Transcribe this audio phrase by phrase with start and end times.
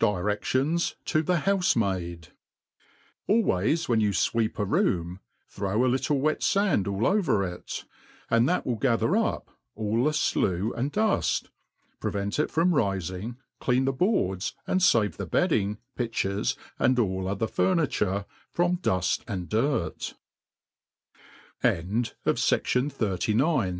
[0.00, 2.28] DIRECTIONS ta.thc HOUS E M AID.,
[3.28, 7.84] ALWAYS when you fweep a room, throw a little v^et fand all over it,
[8.28, 11.50] and that will gather up all the flew and duft,
[12.00, 17.28] pre vent it from rifin^jr, clcj^n the boards, and fave the bedding, pidiuies, and all
[17.28, 20.14] other furniture, from dufl^and dirt;
[21.62, 23.76] A D D I T I O